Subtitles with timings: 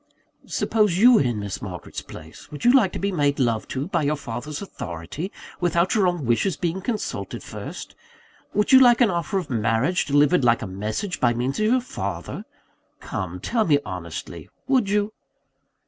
[0.47, 3.85] "Suppose you were in Miss Margaret's place, would you like to be made love to,
[3.85, 7.93] by your father's authority, without your own wishes being consulted first?
[8.51, 11.81] would you like an offer of marriage, delivered like a message, by means of your
[11.81, 12.45] father?
[12.99, 15.13] Come, tell me honestly, would you?"